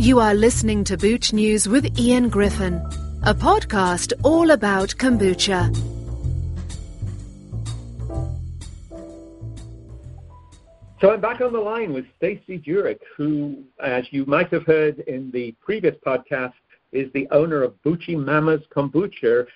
[0.00, 2.76] You are listening to Booch News with Ian Griffin,
[3.22, 5.76] a podcast all about kombucha.
[11.02, 15.00] So I'm back on the line with Stacy Jurich, who, as you might have heard
[15.00, 16.54] in the previous podcast,
[16.92, 19.46] is the owner of Boochy Mama's Kombucha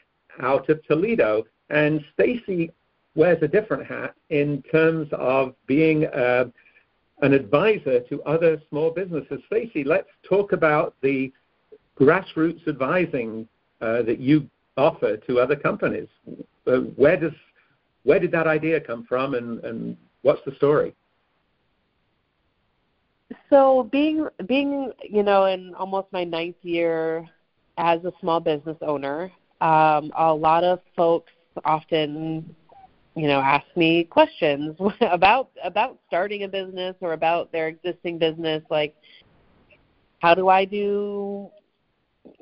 [0.41, 1.45] out of Toledo.
[1.71, 2.71] And Stacy
[3.15, 6.51] wears a different hat in terms of being uh,
[7.25, 9.41] an advisor to other small businesses.
[9.47, 11.33] Stacy, let's talk about the
[11.99, 13.49] grassroots advising
[13.81, 14.47] uh, that you
[14.77, 16.09] offer to other companies.
[16.67, 17.33] Uh, where does
[18.03, 20.95] where did that idea come from, and, and what's the story?
[23.49, 27.27] So being being you know in almost my ninth year
[27.79, 29.33] as a small business owner,
[29.63, 31.33] um, a lot of folks
[31.65, 32.55] often
[33.15, 38.63] you know ask me questions about about starting a business or about their existing business
[38.71, 38.95] like
[40.21, 41.49] how do I do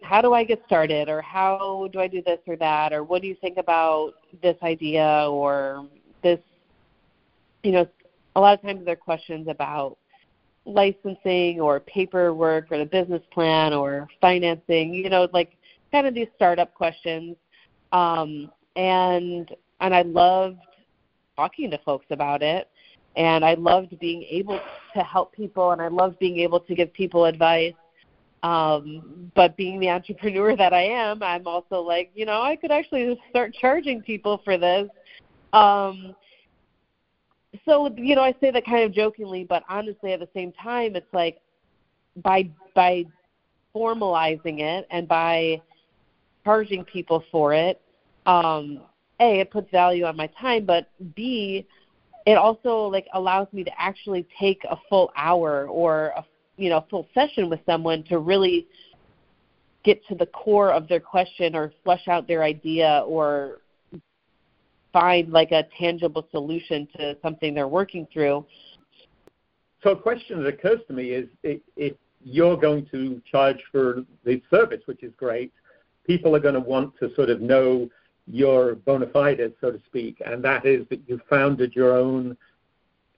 [0.02, 3.22] how do I get started or how do I do this or that or what
[3.22, 5.88] do you think about this idea or
[6.22, 6.38] this
[7.62, 7.86] you know
[8.36, 9.98] a lot of times there are questions about
[10.64, 15.56] licensing or paperwork or the business plan or financing, you know, like
[15.90, 17.36] kind of these startup questions.
[17.92, 20.58] Um, and and I loved
[21.36, 22.68] talking to folks about it.
[23.14, 24.58] And I loved being able
[24.94, 27.74] to help people and I loved being able to give people advice.
[28.42, 32.70] Um, but being the entrepreneur that I am, I'm also like, you know, I could
[32.70, 34.88] actually start charging people for this.
[35.52, 36.14] Um,
[37.66, 40.96] so you know, I say that kind of jokingly, but honestly, at the same time,
[40.96, 41.40] it's like
[42.22, 43.04] by by
[43.74, 45.60] formalizing it and by
[46.44, 47.80] charging people for it,
[48.24, 48.80] um,
[49.22, 51.66] a it puts value on my time, but b
[52.26, 56.24] it also like allows me to actually take a full hour or a
[56.56, 58.66] you know full session with someone to really
[59.84, 63.58] get to the core of their question or flesh out their idea or
[64.92, 68.44] find like a tangible solution to something they're working through.
[69.82, 74.40] So a question that occurs to me is if you're going to charge for the
[74.50, 75.52] service, which is great,
[76.06, 77.88] people are going to want to sort of know
[78.26, 82.36] your bona fides, so to speak, and that is that you founded your own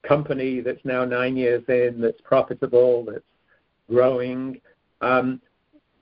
[0.03, 3.23] company that's now nine years in, that's profitable, that's
[3.89, 4.59] growing.
[5.01, 5.41] Um,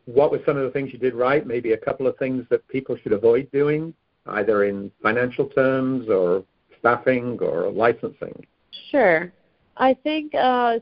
[0.06, 1.46] what were some of the things you did right?
[1.46, 3.94] Maybe a couple of things that people should avoid doing?
[4.28, 6.44] either in financial terms or
[6.80, 8.46] staffing or licensing?
[8.92, 9.32] Sure.
[9.78, 10.80] I think uh,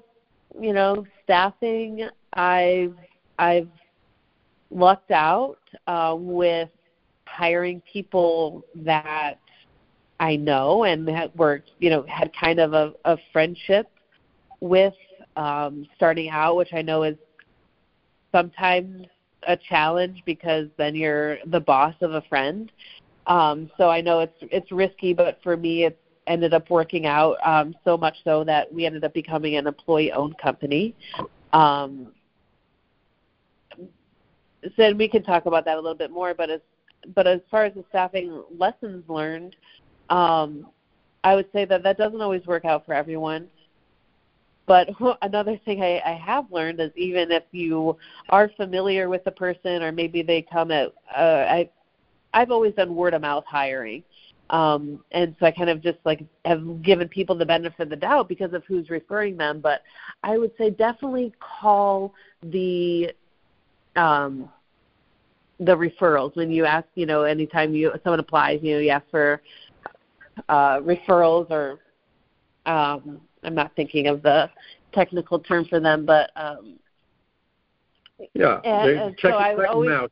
[0.59, 2.07] you know staffing.
[2.33, 2.95] I've
[3.39, 3.69] I've
[4.69, 6.69] lucked out uh, with
[7.31, 9.35] hiring people that
[10.19, 13.87] I know and had worked, you know, had kind of a, a friendship
[14.59, 14.93] with
[15.35, 17.15] um, starting out, which I know is
[18.31, 19.07] sometimes
[19.47, 22.71] a challenge because then you're the boss of a friend.
[23.27, 27.37] Um, so I know it's it's risky, but for me, it ended up working out
[27.43, 30.95] um, so much so that we ended up becoming an employee-owned company.
[31.53, 32.11] Um,
[34.75, 36.33] so we can talk about that a little bit more.
[36.33, 36.61] But as
[37.15, 39.55] but as far as the staffing lessons learned,
[40.09, 40.67] um,
[41.23, 43.47] I would say that that doesn't always work out for everyone.
[44.65, 44.89] But
[45.21, 47.97] another thing I, I have learned is even if you
[48.29, 51.69] are familiar with the person, or maybe they come at, uh, I
[52.33, 54.03] I've always done word of mouth hiring.
[54.49, 57.95] Um, and so I kind of just like have given people the benefit of the
[57.95, 59.61] doubt because of who's referring them.
[59.61, 59.81] But
[60.23, 62.13] I would say definitely call
[62.43, 63.11] the
[63.95, 64.49] um,
[65.61, 66.87] the referrals when you ask.
[66.95, 69.41] You know, anytime you someone applies, you know, you ask for
[70.49, 71.79] uh, referrals or
[72.65, 74.49] um, I'm not thinking of the
[74.93, 76.77] technical term for them, but um,
[78.33, 80.11] yeah, and, and check, so I check always, out.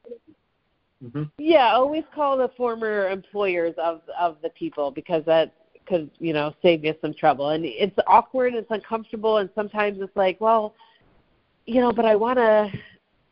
[1.04, 1.24] Mm-hmm.
[1.38, 5.54] Yeah, always call the former employers of of the people because that
[5.86, 7.50] could you know save you some trouble.
[7.50, 10.74] And it's awkward, it's uncomfortable, and sometimes it's like, well,
[11.66, 12.72] you know, but I want to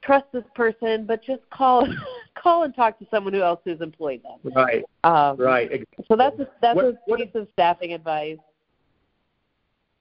[0.07, 1.88] trust this person, but just call
[2.42, 4.54] call and talk to someone who else who's employed them.
[4.56, 4.83] Right.
[5.04, 5.71] Um, right.
[5.71, 6.06] Exactly.
[6.07, 8.38] So that's a, that's what, a what, piece of staffing advice.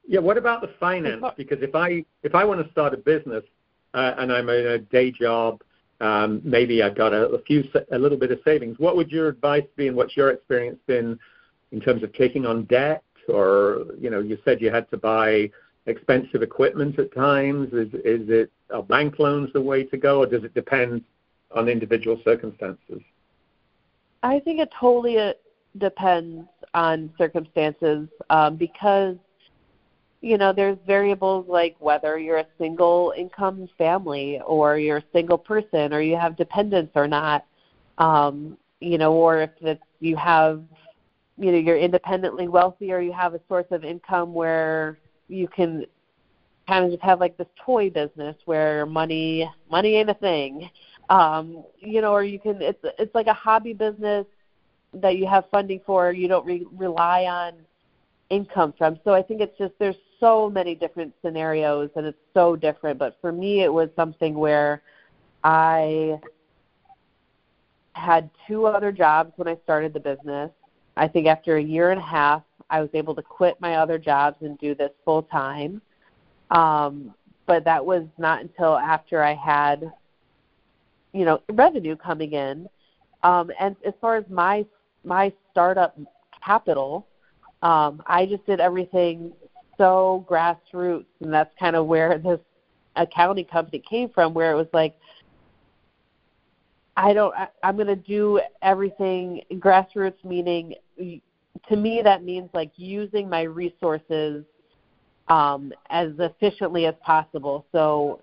[0.07, 0.21] Yeah.
[0.21, 1.25] What about the finance?
[1.37, 3.45] Because if I if I want to start a business
[3.93, 5.61] uh, and I'm in a day job
[6.01, 8.79] um, maybe I've got a, a few, a little bit of savings.
[8.79, 11.19] What would your advice be, and what's your experience been
[11.73, 13.03] in terms of taking on debt?
[13.29, 15.51] Or you know, you said you had to buy
[15.87, 17.73] expensive equipment at times.
[17.73, 21.03] Is is it are bank loans the way to go, or does it depend
[21.53, 23.01] on individual circumstances?
[24.23, 25.35] I think it totally uh,
[25.79, 29.17] depends on circumstances um, because
[30.21, 35.39] you know, there's variables like whether you're a single income family or you're a single
[35.39, 37.45] person or you have dependents or not.
[37.99, 40.63] Um, you know, or if it's you have
[41.39, 45.87] you know, you're independently wealthy or you have a source of income where you can
[46.69, 50.69] kind of just have like this toy business where money money ain't a thing.
[51.09, 54.27] Um, you know, or you can it's it's like a hobby business
[54.95, 57.55] that you have funding for, you don't re- rely on
[58.31, 58.99] income from.
[59.05, 62.99] So I think it's just there's so many different scenarios and it's so different.
[62.99, 64.83] But for me, it was something where
[65.45, 66.19] I
[67.93, 70.51] had two other jobs when I started the business.
[70.97, 73.99] I think after a year and a half, I was able to quit my other
[73.99, 75.81] jobs and do this full time.
[76.51, 77.15] Um,
[77.47, 79.91] but that was not until after I had,
[81.13, 82.69] you know, revenue coming in.
[83.23, 84.65] Um, and as far as my
[85.05, 85.99] my startup
[86.45, 87.07] capital,
[87.63, 89.33] um, I just did everything
[89.79, 92.41] so grassroots, and that's kind of where this
[92.97, 94.97] accounting company came from, where it was like,
[96.97, 100.75] I don't, I, I'm going to do everything grassroots, meaning
[101.69, 104.45] to me that means like using my resources
[105.29, 107.67] um, as efficiently as possible.
[107.73, 108.21] So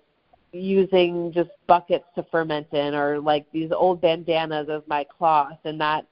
[0.52, 5.78] using just buckets to ferment in, or like these old bandanas as my cloth, and
[5.78, 6.06] not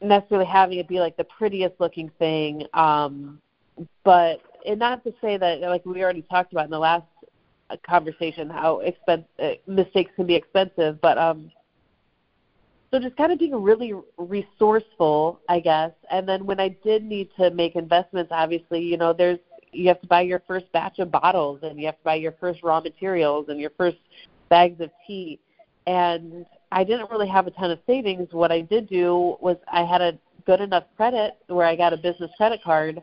[0.00, 2.64] necessarily having it be like the prettiest looking thing.
[2.74, 3.40] Um,
[4.04, 7.06] but and not to say that like we already talked about in the last
[7.86, 11.50] conversation how expense uh, mistakes can be expensive, but um,
[12.90, 15.92] so just kind of being really resourceful, I guess.
[16.10, 19.38] And then when I did need to make investments, obviously, you know, there's
[19.72, 22.32] you have to buy your first batch of bottles and you have to buy your
[22.40, 23.98] first raw materials and your first
[24.48, 25.38] bags of tea.
[25.86, 28.28] And I didn't really have a ton of savings.
[28.32, 31.96] What I did do was I had a good enough credit where I got a
[31.96, 33.02] business credit card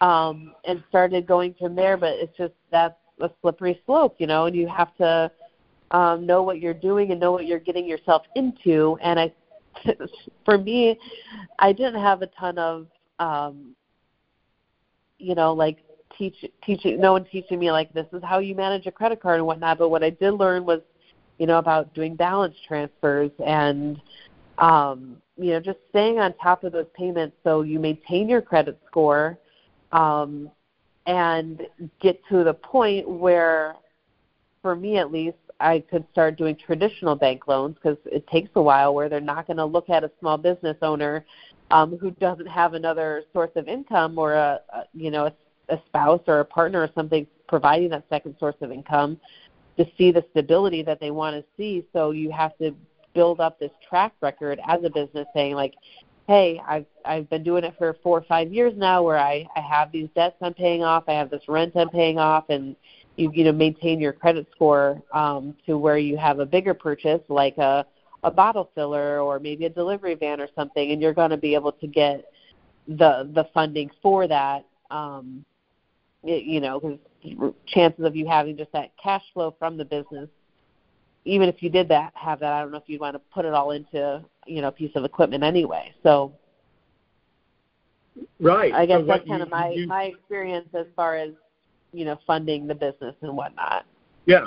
[0.00, 1.96] um, and started going from there.
[1.96, 5.30] But it's just that's a slippery slope, you know, and you have to
[5.92, 8.98] um, know what you're doing and know what you're getting yourself into.
[9.02, 9.32] And I,
[10.44, 10.98] for me,
[11.58, 12.86] I didn't have a ton of,
[13.18, 13.74] um,
[15.18, 15.78] you know, like
[16.18, 19.38] teach teaching no one teaching me like this is how you manage a credit card
[19.38, 19.78] and whatnot.
[19.78, 20.80] But what I did learn was
[21.42, 24.00] you know, about doing balance transfers and
[24.58, 28.78] um, you know, just staying on top of those payments so you maintain your credit
[28.86, 29.38] score
[29.90, 30.48] um,
[31.06, 31.62] and
[32.00, 33.74] get to the point where,
[34.60, 38.62] for me at least, I could start doing traditional bank loans because it takes a
[38.62, 41.24] while where they're not going to look at a small business owner
[41.70, 45.80] um, who doesn't have another source of income or a, a you know a, a
[45.86, 49.18] spouse or a partner or something providing that second source of income
[49.76, 51.86] to see the stability that they want to see.
[51.92, 52.74] So you have to
[53.14, 55.74] build up this track record as a business saying like,
[56.26, 59.60] hey, I've I've been doing it for four or five years now where I, I
[59.60, 62.74] have these debts I'm paying off, I have this rent I'm paying off and
[63.16, 67.20] you you know maintain your credit score um, to where you have a bigger purchase
[67.28, 67.84] like a
[68.24, 71.54] a bottle filler or maybe a delivery van or something and you're going to be
[71.54, 72.24] able to get
[72.88, 75.44] the the funding for that um,
[76.22, 80.28] it, you know because chances of you having just that cash flow from the business
[81.24, 83.44] even if you did that have that i don't know if you'd want to put
[83.44, 85.92] it all into you know a piece of equipment anyway.
[86.02, 86.32] So
[88.40, 88.72] right.
[88.72, 91.30] I guess so that's kind you, of my you, my experience as far as
[91.92, 93.84] you know funding the business and whatnot
[94.26, 94.46] yeah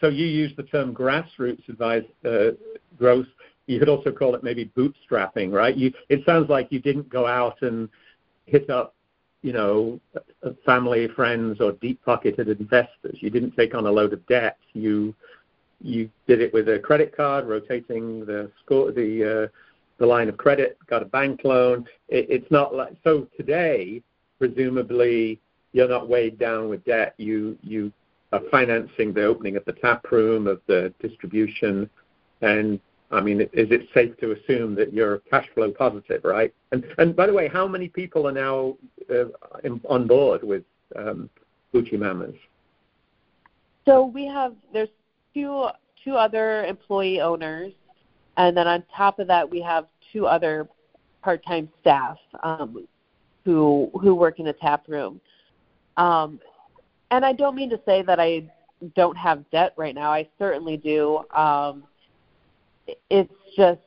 [0.00, 2.50] so you use the term grassroots advice uh,
[2.98, 3.26] growth
[3.66, 7.26] you could also call it maybe bootstrapping right you it sounds like you didn't go
[7.26, 7.88] out and
[8.46, 8.96] hit up
[9.46, 10.00] you know,
[10.64, 13.16] family, friends, or deep-pocketed investors.
[13.20, 14.58] You didn't take on a load of debt.
[14.72, 15.14] You
[15.80, 19.48] you did it with a credit card, rotating the score, the uh,
[19.98, 21.86] the line of credit, got a bank loan.
[22.08, 24.02] It, it's not like so today.
[24.40, 25.40] Presumably,
[25.76, 27.14] you're not weighed down with debt.
[27.18, 27.92] You you
[28.32, 31.90] are financing the opening of the tap room, of the distribution,
[32.40, 32.80] and
[33.10, 36.52] I mean, is it safe to assume that you're cash flow positive, right?
[36.72, 38.78] And and by the way, how many people are now
[39.10, 39.26] uh,
[39.64, 40.64] in, on board with
[40.96, 41.28] um,
[41.74, 42.34] Boochy Mamas?
[43.84, 44.88] So we have there's
[45.34, 45.68] two
[46.02, 47.72] two other employee owners,
[48.38, 50.68] and then on top of that, we have two other
[51.22, 52.88] part-time staff um,
[53.44, 55.20] who who work in the tap room.
[55.96, 56.40] Um,
[57.10, 58.50] and I don't mean to say that I
[58.94, 60.10] don't have debt right now.
[60.10, 61.20] I certainly do.
[61.34, 61.84] Um,
[63.10, 63.80] it's just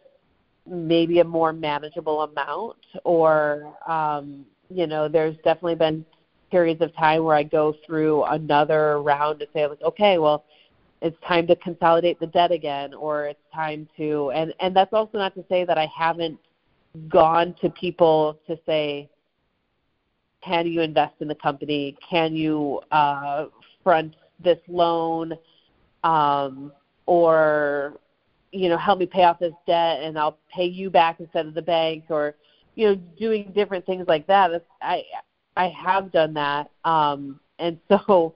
[0.69, 6.05] maybe a more manageable amount or um you know there's definitely been
[6.51, 10.45] periods of time where I go through another round to say like okay well
[11.01, 15.17] it's time to consolidate the debt again or it's time to and and that's also
[15.17, 16.37] not to say that I haven't
[17.07, 19.09] gone to people to say
[20.43, 21.97] can you invest in the company?
[22.07, 23.45] Can you uh,
[23.83, 25.33] front this loan?
[26.03, 26.71] Um,
[27.09, 27.99] or
[28.51, 31.55] you know help me pay off this debt and I'll pay you back instead of
[31.55, 32.35] the bank or
[32.75, 35.03] you know doing different things like that I
[35.57, 38.35] I have done that um and so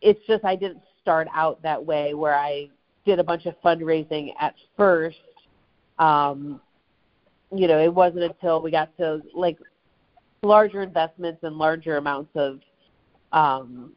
[0.00, 2.68] it's just I didn't start out that way where I
[3.04, 5.18] did a bunch of fundraising at first
[6.00, 6.60] um
[7.54, 9.58] you know it wasn't until we got to like
[10.42, 12.60] larger investments and larger amounts of
[13.32, 13.92] um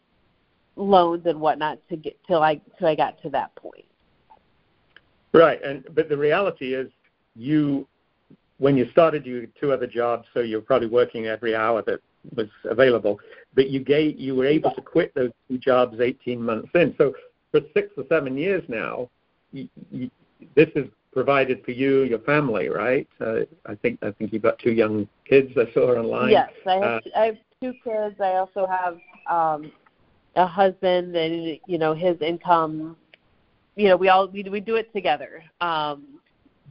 [0.75, 3.86] loans and whatnot to get till I till I got to that point
[5.33, 6.89] Right, and but the reality is,
[7.36, 7.88] you
[8.57, 12.00] when you started, you had two other jobs, so you're probably working every hour that
[12.36, 13.19] was available.
[13.55, 16.93] But you gave you were able to quit those two jobs 18 months in.
[16.98, 17.13] So
[17.51, 19.10] for six or seven years now,
[19.53, 20.12] you, you,
[20.55, 23.08] this is provided for you, your family, right?
[23.20, 25.51] Uh, I think I think you've got two young kids.
[25.58, 26.32] I saw online.
[26.32, 28.15] Yes, I have, uh, I have two kids.
[28.20, 28.98] I also have
[29.30, 29.72] um,
[30.36, 32.96] a husband, and you know his income
[33.75, 36.03] you know we all we we do it together um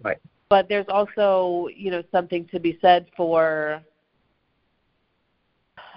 [0.02, 0.18] right
[0.48, 3.82] but there's also you know something to be said for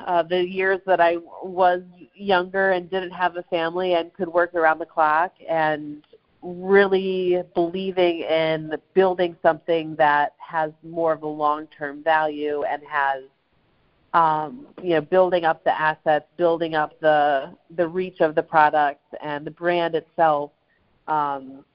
[0.08, 1.82] uh, the years that I was
[2.16, 6.04] younger and didn't have a family and could work around the clock and
[6.44, 13.24] really believing in building something that has more of a long-term value and has
[14.14, 19.02] um, you know building up the assets, building up the the reach of the product
[19.24, 20.52] and the brand itself
[21.08, 21.66] um,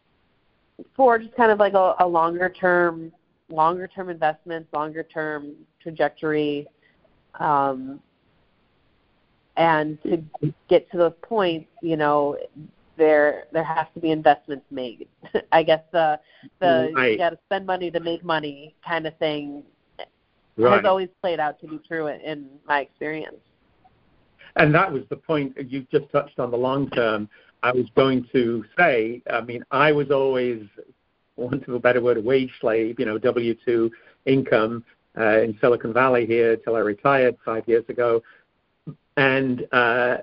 [0.94, 3.12] for just kind of like a, a longer term,
[3.50, 6.66] longer term investments, longer term trajectory,
[7.40, 8.00] um,
[9.56, 10.22] and to
[10.68, 12.36] get to those points, you know,
[12.98, 15.08] there there has to be investments made.
[15.52, 16.20] I guess the
[16.60, 17.12] the right.
[17.12, 19.62] you got to spend money to make money kind of thing
[20.58, 20.76] right.
[20.76, 23.36] has always played out to be true in my experience.
[24.56, 27.28] And that was the point you just touched on the long term.
[27.62, 30.62] I was going to say, I mean, I was always,
[31.36, 33.90] want of a better word, a wage slave, you know, W 2
[34.26, 34.84] income
[35.16, 38.22] uh, in Silicon Valley here till I retired five years ago.
[39.16, 40.18] And uh,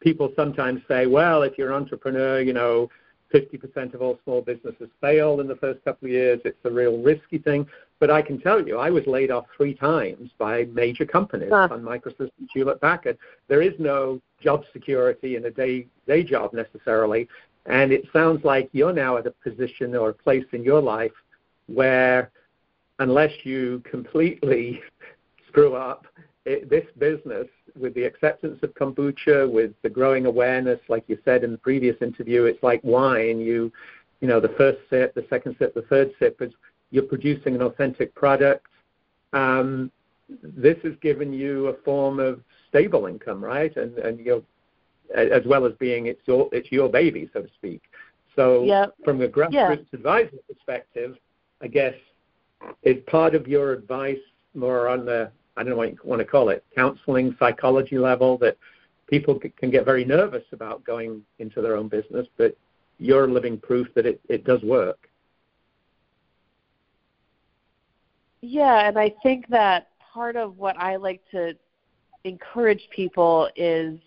[0.00, 2.88] people sometimes say, well, if you're an entrepreneur, you know,
[3.32, 6.40] 50% of all small businesses fail in the first couple of years.
[6.44, 7.66] It's a real risky thing.
[8.00, 11.68] But I can tell you, I was laid off three times by major companies huh.
[11.70, 13.18] on Microsoft and Hewlett Packard.
[13.48, 17.28] There is no job security in a day day job necessarily,
[17.66, 21.12] and it sounds like you're now at a position or a place in your life
[21.66, 22.30] where,
[23.00, 24.80] unless you completely
[25.48, 26.06] screw up
[26.48, 27.46] it, this business,
[27.78, 31.96] with the acceptance of kombucha, with the growing awareness, like you said in the previous
[32.00, 33.38] interview, it's like wine.
[33.38, 33.70] You,
[34.20, 36.52] you know, the first sip, the second sip, the third sip is
[36.90, 38.66] you're producing an authentic product.
[39.32, 39.92] Um,
[40.42, 43.74] this has given you a form of stable income, right?
[43.76, 44.44] And and you
[45.14, 47.82] as well as being it's your it's your baby, so to speak.
[48.36, 48.94] So yep.
[49.04, 49.76] from a grassroots yeah.
[49.92, 51.16] advisor perspective,
[51.60, 51.94] I guess
[52.82, 54.18] is part of your advice
[54.54, 58.38] more on the I don't know what you want to call it, counseling, psychology level
[58.38, 58.56] that
[59.08, 62.56] people can get very nervous about going into their own business, but
[62.98, 65.08] you're living proof that it, it does work.
[68.40, 71.54] Yeah, and I think that part of what I like to
[72.22, 73.98] encourage people is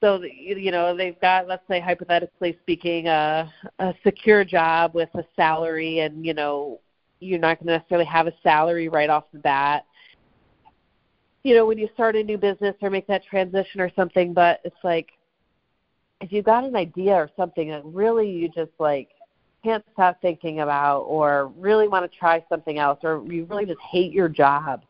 [0.00, 5.24] so you know they've got let's say hypothetically speaking a a secure job with a
[5.36, 6.80] salary and you know
[7.20, 9.84] you're not going to necessarily have a salary right off the bat.
[11.42, 14.60] You know, when you start a new business or make that transition or something, but
[14.64, 15.10] it's like
[16.20, 19.08] if you've got an idea or something that really you just like
[19.62, 23.80] can't stop thinking about or really want to try something else or you really just
[23.80, 24.82] hate your job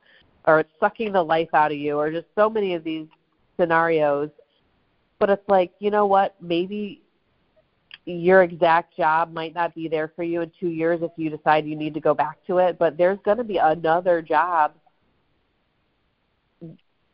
[0.47, 3.07] or it's sucking the life out of you or just so many of these
[3.59, 4.31] scenarios
[5.19, 7.03] but it's like you know what maybe
[8.19, 11.67] your exact job might not be there for you in two years if you decide
[11.67, 14.73] you need to go back to it, but there's going to be another job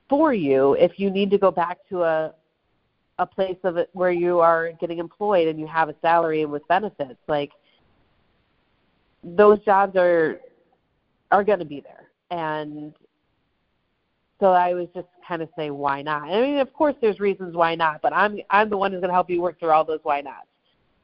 [0.09, 2.35] for you if you need to go back to a
[3.19, 6.53] a place of it where you are getting employed and you have a salary and
[6.53, 7.19] with benefits.
[7.27, 7.51] Like
[9.25, 10.41] those jobs are
[11.33, 12.11] are going to be there.
[12.31, 12.93] And
[14.39, 16.25] so I was just kind of saying why not?
[16.25, 19.09] I mean of course there's reasons why not but I'm I'm the one who's going
[19.09, 20.47] to help you work through all those why nots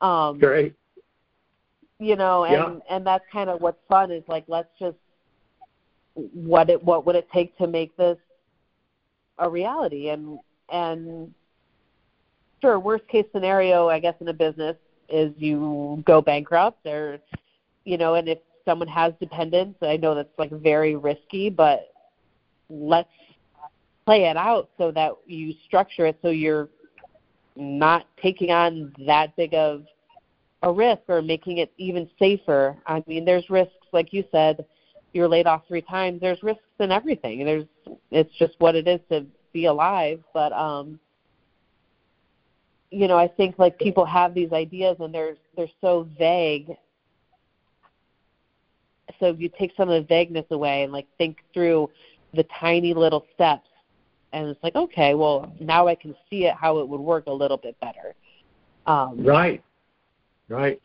[0.03, 0.75] um, Great.
[1.99, 2.97] You know, and yeah.
[2.97, 4.97] and that's kind of what's fun is like let's just
[6.15, 8.19] what it what would it take to make this
[9.39, 10.39] a reality and
[10.71, 11.33] and
[12.61, 14.77] sure worst case scenario I guess in a business
[15.09, 17.19] is you go bankrupt or
[17.85, 21.93] you know and if someone has dependents I know that's like very risky but
[22.69, 23.09] let's
[24.05, 26.69] play it out so that you structure it so you're
[27.57, 29.85] not taking on that big of
[30.63, 32.77] a risk or making it even safer.
[32.87, 34.65] I mean, there's risks, like you said,
[35.13, 36.21] you're laid off three times.
[36.21, 37.45] There's risks in everything.
[37.45, 37.65] There's
[38.11, 40.23] it's just what it is to be alive.
[40.33, 40.99] But um,
[42.91, 46.71] you know, I think like people have these ideas and they're they're so vague.
[49.21, 51.91] So if you take some of the vagueness away and like think through
[52.35, 53.69] the tiny little steps
[54.33, 57.33] and it's like, okay, well now I can see it how it would work a
[57.33, 58.15] little bit better.
[58.87, 59.63] Um, right.
[60.49, 60.81] Right.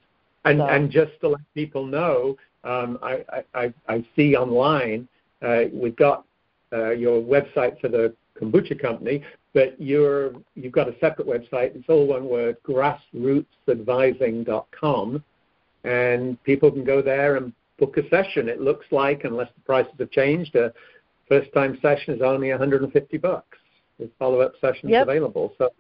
[0.46, 0.68] And so.
[0.68, 3.24] and just to let people know, um, I,
[3.54, 5.08] I, I see online
[5.42, 6.25] uh, we've got
[6.74, 9.24] uh, your website for the kombucha company,
[9.54, 11.75] but you're you've got a separate website.
[11.75, 15.24] It's all one word: grassrootsadvising.com,
[15.84, 18.50] and people can go there and book a session.
[18.50, 20.74] It looks like, unless the prices have changed, a
[21.27, 23.57] first-time session is only 150 bucks.
[24.00, 25.07] With follow-up sessions yep.
[25.07, 25.72] available, so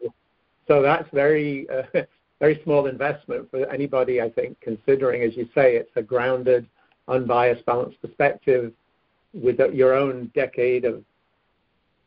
[0.67, 2.01] so that's very uh,
[2.39, 6.67] very small investment for anybody, I think, considering, as you say, it's a grounded,
[7.07, 8.73] unbiased, balanced perspective
[9.33, 11.03] with your own decade of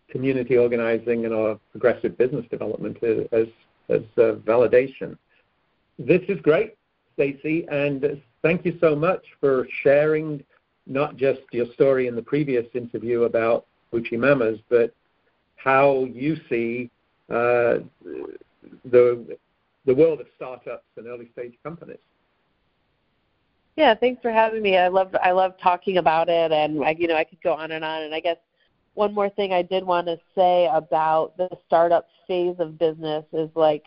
[0.09, 3.47] community organizing and our progressive business development as,
[3.89, 5.17] as uh, validation.
[5.99, 6.77] This is great,
[7.15, 10.43] Stacy, and thank you so much for sharing
[10.87, 14.93] not just your story in the previous interview about Boochy Mamas, but
[15.57, 16.91] how you see
[17.29, 17.79] uh,
[18.85, 19.37] the
[19.87, 21.99] the world of startups and early stage companies.
[23.77, 24.77] Yeah, thanks for having me.
[24.77, 27.73] I love I love talking about it, and I, you know I could go on
[27.73, 28.03] and on.
[28.03, 28.37] And I guess
[28.95, 33.49] one more thing I did want to say about the startup phase of business is
[33.55, 33.85] like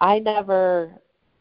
[0.00, 0.92] I never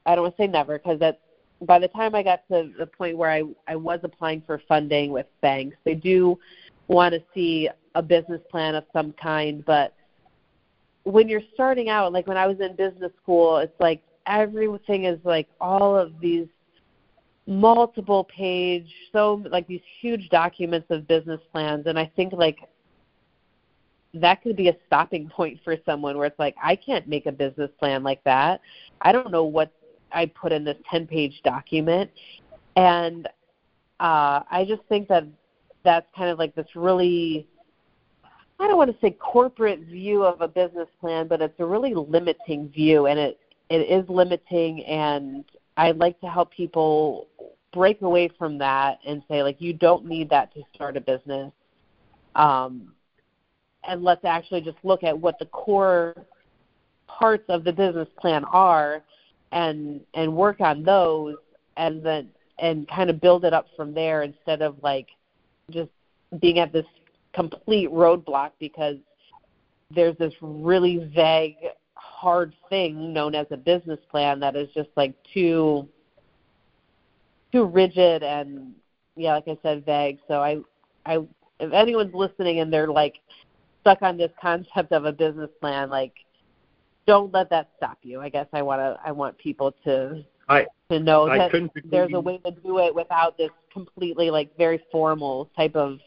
[0.06, 1.18] I don't want to say never because that's
[1.62, 5.12] by the time I got to the point where I I was applying for funding
[5.12, 6.38] with banks, they do
[6.88, 9.94] want to see a business plan of some kind, but
[11.04, 15.20] when you're starting out, like when I was in business school, it's like everything is
[15.24, 16.48] like all of these
[17.48, 22.58] multiple page, so like these huge documents of business plans, and I think like
[24.14, 27.32] that could be a stopping point for someone where it's like I can't make a
[27.32, 28.62] business plan like that.
[29.02, 29.72] I don't know what
[30.12, 32.10] I put in this 10 page document,
[32.76, 33.28] and
[34.00, 35.26] uh, I just think that
[35.84, 37.48] that's kind of like this really
[38.60, 41.94] I don't want to say corporate view of a business plan, but it's a really
[41.94, 43.40] limiting view, and it
[43.70, 44.84] it is limiting.
[44.86, 47.28] And I'd like to help people
[47.72, 51.52] break away from that and say like you don't need that to start a business,
[52.36, 52.94] um,
[53.88, 56.16] and let's actually just look at what the core
[57.08, 59.04] parts of the business plan are,
[59.52, 61.36] and and work on those,
[61.78, 62.30] and then
[62.60, 65.08] and kind of build it up from there instead of like
[65.70, 65.90] just
[66.40, 66.86] being at this
[67.34, 68.98] complete roadblock because
[69.94, 71.56] there's this really vague,
[71.96, 75.88] hard thing known as a business plan that is just like too
[77.52, 78.74] too rigid and
[79.16, 80.20] yeah, like I said, vague.
[80.28, 80.58] So I
[81.06, 81.20] I
[81.60, 83.16] if anyone's listening and they're like
[83.82, 86.14] stuck on this concept of a business plan, like
[87.08, 88.22] don't let that stop you.
[88.22, 92.14] I guess I want to I want people to I, to know I that there's
[92.14, 96.00] a way to do it without this completely like very formal type of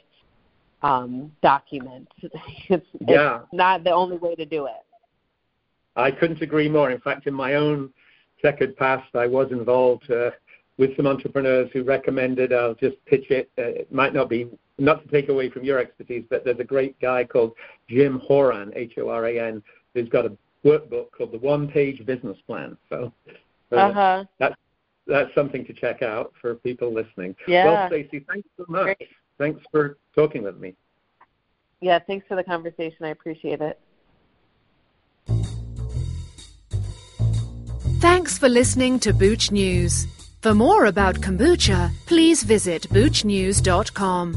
[0.83, 2.09] um, document.
[2.69, 3.41] It's, yeah.
[3.41, 4.85] it's not the only way to do it.
[5.97, 6.91] I couldn't agree more.
[6.93, 7.91] In fact, in my own
[8.41, 10.31] checkered past, I was involved uh,
[10.79, 13.51] with some entrepreneurs who recommended I'll just pitch it.
[13.59, 16.65] Uh, it might not be not to take away from your expertise, but there's a
[16.65, 17.53] great guy called
[17.89, 19.63] Jim Horan, H-O-R-A-N,
[19.95, 20.33] who's got a
[20.65, 22.77] workbook called the One Page Business Plan.
[22.89, 23.13] So
[23.73, 24.25] uh, uh-huh.
[24.39, 24.57] that's
[25.07, 27.35] that's something to check out for people listening.
[27.47, 27.65] Yeah.
[27.65, 28.85] Well, Stacy, thanks so much.
[28.85, 29.09] Great.
[29.39, 30.75] Thanks for talking with me.
[31.81, 33.07] Yeah, thanks for the conversation.
[33.07, 33.81] I appreciate it.
[38.01, 40.07] Thanks for listening to Booch News.
[40.43, 44.37] For more about kombucha, please visit boochnews.com.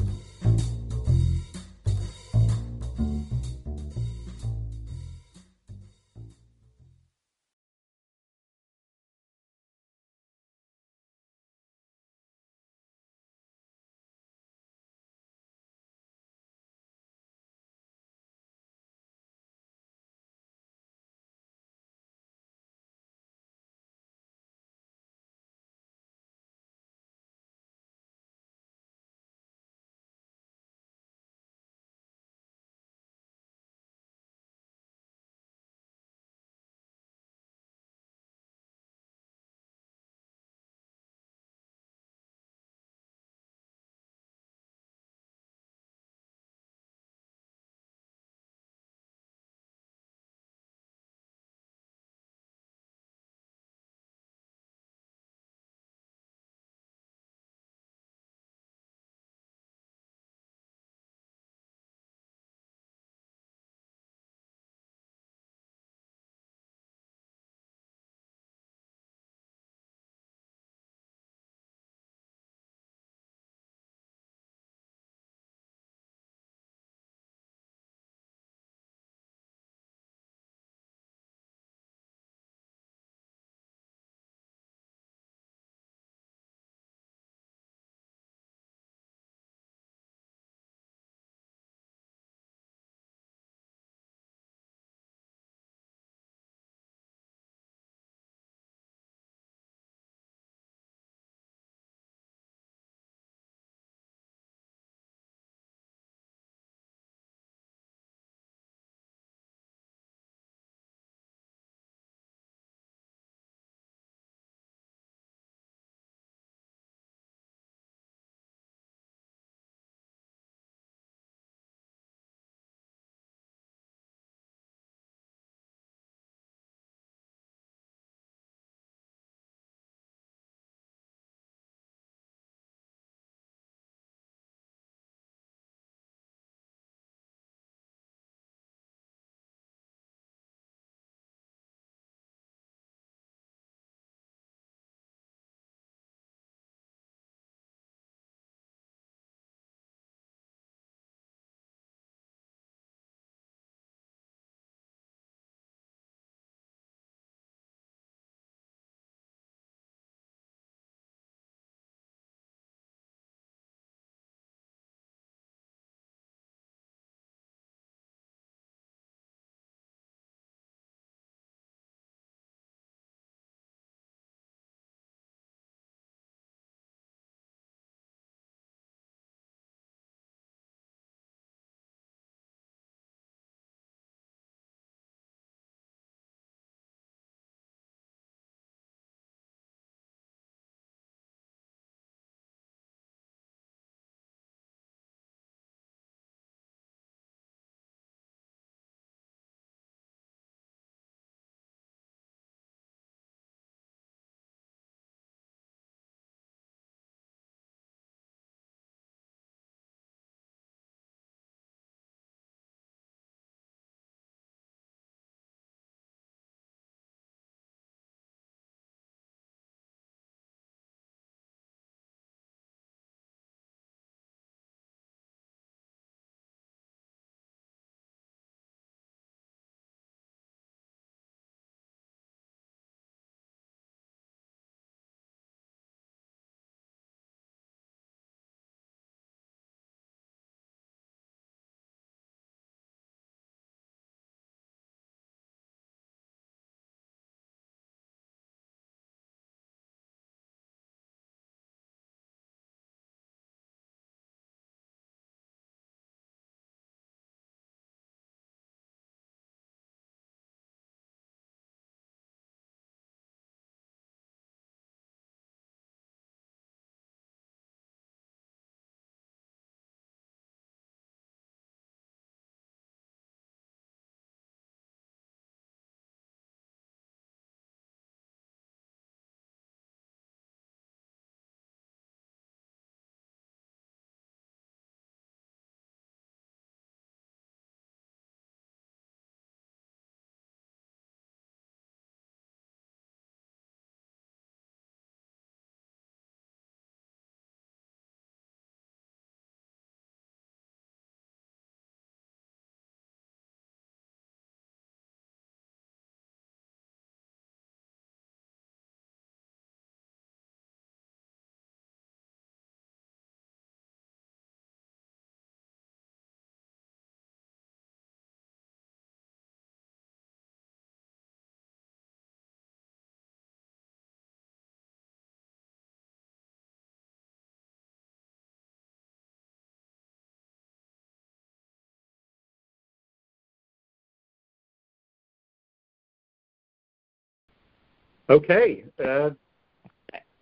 [338.34, 338.84] Okay.
[339.04, 339.30] Uh,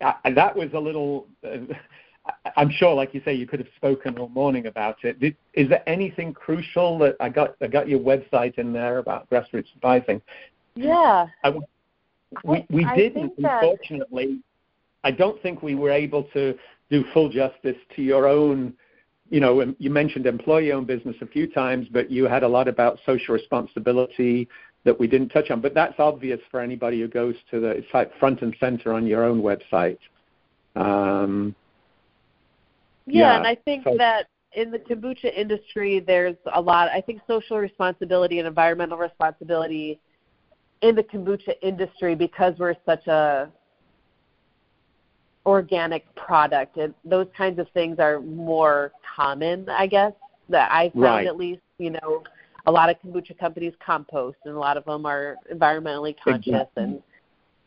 [0.00, 1.28] I, that was a little.
[1.44, 1.58] Uh,
[2.56, 5.18] I'm sure, like you say, you could have spoken all morning about it.
[5.18, 7.56] Did, is there anything crucial that I got?
[7.60, 10.22] I got your website in there about grassroots advising.
[10.74, 11.26] Yeah.
[11.44, 11.52] I,
[12.44, 14.40] we we I didn't, unfortunately.
[15.04, 16.56] I don't think we were able to
[16.90, 18.72] do full justice to your own.
[19.30, 22.98] You know, you mentioned employee-owned business a few times, but you had a lot about
[23.04, 24.48] social responsibility
[24.84, 25.60] that we didn't touch on.
[25.60, 27.68] But that's obvious for anybody who goes to the.
[27.68, 29.98] It's like front and center on your own website.
[30.76, 31.54] Um,
[33.06, 36.88] yeah, yeah, and I think so, that in the kombucha industry, there's a lot.
[36.90, 40.00] I think social responsibility and environmental responsibility
[40.82, 43.50] in the kombucha industry because we're such a
[45.46, 50.12] organic product and those kinds of things are more common i guess
[50.48, 51.26] that i found right.
[51.26, 52.22] at least you know
[52.66, 56.84] a lot of kombucha companies compost and a lot of them are environmentally conscious exactly.
[56.84, 57.02] and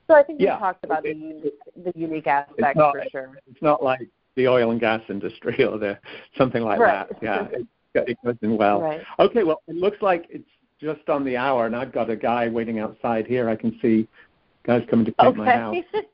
[0.07, 0.55] so i think yeah.
[0.55, 1.53] we talked about it, the unique
[1.83, 5.77] the unique aspect not, for sure it's not like the oil and gas industry or
[5.77, 5.97] the
[6.37, 7.07] something like right.
[7.09, 9.01] that yeah it, it goes in well right.
[9.19, 10.47] okay well it looks like it's
[10.79, 13.49] just on the hour, and I've got a guy waiting outside here.
[13.49, 14.07] I can see
[14.65, 15.37] guys coming to paint okay.
[15.37, 15.75] my house.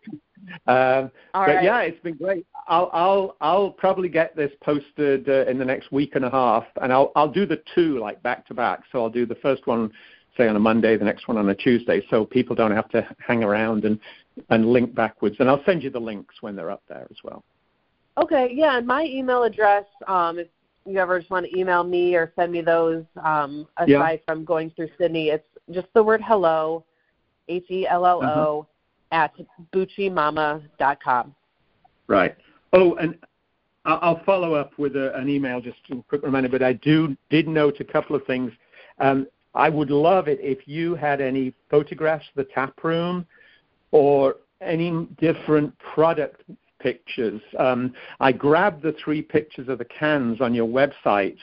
[1.34, 1.64] All but right.
[1.64, 2.46] yeah, it's been great.
[2.68, 6.66] I'll I'll I'll probably get this posted uh, in the next week and a half,
[6.82, 8.82] and I'll I'll do the two like back to back.
[8.92, 9.92] So I'll do the first one
[10.38, 13.08] say on a Monday, the next one on a Tuesday, so people don't have to
[13.26, 14.00] hang around and
[14.50, 15.36] and link backwards.
[15.40, 17.44] And I'll send you the links when they're up there as well.
[18.18, 20.48] Okay, yeah, and my email address, um, if
[20.86, 24.18] you ever just want to email me or send me those, um, aside yeah.
[24.26, 26.84] from going through Sydney, it's just the word hello,
[27.48, 28.68] H E L L O,
[29.12, 29.34] at
[29.74, 31.36] boochymama.com.
[32.08, 32.36] Right.
[32.74, 33.18] Oh, and
[33.86, 36.50] I'll follow up with a, an email, just a quick reminder.
[36.50, 38.52] But I do did note a couple of things.
[39.00, 43.26] Um, I would love it if you had any photographs of the tap room
[43.92, 46.44] or any different product
[46.80, 47.42] pictures.
[47.58, 51.38] Um, I grabbed the three pictures of the cans on your website,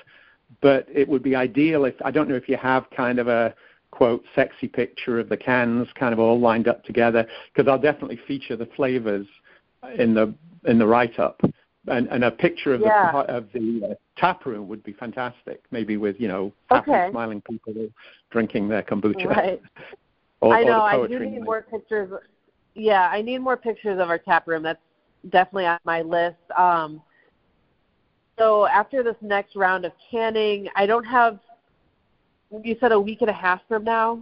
[0.62, 3.54] but it would be ideal if I don't know if you have kind of a
[3.90, 8.20] quote sexy picture of the cans kind of all lined up together because I'll definitely
[8.27, 9.27] feature the flavors
[9.98, 11.40] in the in the write up
[11.87, 13.12] and, and a picture of yeah.
[13.12, 17.09] the of the uh, tap room would be fantastic maybe with you know happy okay.
[17.11, 17.88] smiling people
[18.31, 19.62] drinking their kombucha right.
[20.40, 22.11] or, I know I do need more pictures
[22.74, 24.81] yeah I need more pictures of our tap room that's
[25.31, 27.01] definitely on my list um
[28.38, 31.38] so after this next round of canning I don't have
[32.63, 34.21] you said a week and a half from now.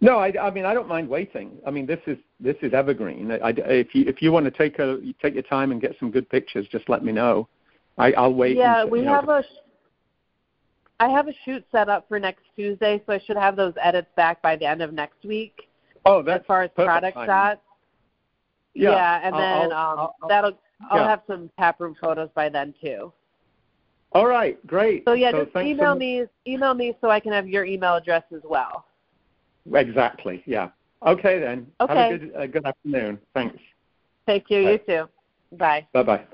[0.00, 1.58] No, I, I mean I don't mind waiting.
[1.66, 3.30] I mean this is this is evergreen.
[3.30, 5.96] I, I, if you if you want to take a take your time and get
[5.98, 7.48] some good pictures, just let me know.
[7.98, 8.56] I, I'll wait.
[8.56, 9.44] Yeah, and, we have know, a.
[10.98, 14.08] I have a shoot set up for next Tuesday, so I should have those edits
[14.16, 15.68] back by the end of next week.
[16.04, 17.28] Oh, that's as far as product timing.
[17.28, 17.60] shots.
[18.74, 20.58] Yeah, yeah and I'll, then I'll, um, I'll, that'll
[20.90, 21.08] I'll yeah.
[21.08, 23.12] have some tap room photos by then too.
[24.14, 25.04] All right, great.
[25.06, 27.94] So yeah, so just email so me email me so I can have your email
[27.96, 28.84] address as well.
[29.72, 30.42] Exactly.
[30.46, 30.68] Yeah.
[31.06, 31.66] Okay then.
[31.80, 31.94] Okay.
[31.94, 33.18] Have a good, a good afternoon.
[33.34, 33.58] Thanks.
[34.26, 34.62] Thank you.
[34.64, 34.70] Bye.
[34.72, 35.56] You too.
[35.56, 35.86] Bye.
[35.92, 36.24] Bye bye.